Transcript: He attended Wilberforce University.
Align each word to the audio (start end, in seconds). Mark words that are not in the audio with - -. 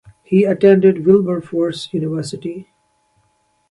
He 0.23 0.45
attended 0.45 1.05
Wilberforce 1.05 1.93
University. 1.93 2.67